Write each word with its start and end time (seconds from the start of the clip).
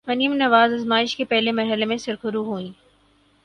مریم 0.07 0.33
نواز 0.33 0.73
آزمائش 0.73 1.15
کے 1.15 1.25
پہلے 1.25 1.51
مرحلے 1.51 1.85
میں 1.85 1.97
سرخرو 1.97 2.43
ہوئیں۔ 2.43 2.71